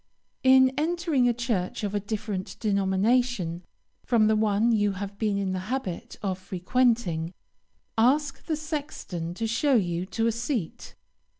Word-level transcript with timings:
In 0.43 0.73
entering 0.79 1.29
a 1.29 1.31
church 1.31 1.83
of 1.83 1.93
a 1.93 1.99
different 1.99 2.57
denomination 2.59 3.61
from 4.03 4.25
the 4.25 4.35
one 4.35 4.71
you 4.71 4.93
have 4.93 5.19
been 5.19 5.37
in 5.37 5.51
the 5.51 5.69
habit 5.75 6.17
of 6.23 6.39
frequenting, 6.39 7.35
ask 7.99 8.43
the 8.45 8.55
sexton 8.55 9.35
to 9.35 9.45
show 9.45 9.75
you 9.75 10.07
to 10.07 10.25
a 10.25 10.31
seat. 10.31 10.95